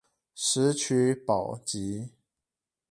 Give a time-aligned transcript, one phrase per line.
[0.33, 2.09] 石渠寶笈